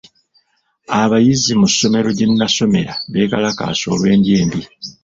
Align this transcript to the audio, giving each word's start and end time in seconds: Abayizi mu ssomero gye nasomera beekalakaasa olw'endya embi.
Abayizi 1.01 1.51
mu 1.59 1.67
ssomero 1.71 2.09
gye 2.17 2.25
nasomera 2.39 2.93
beekalakaasa 3.11 3.85
olw'endya 3.93 4.35
embi. 4.41 4.61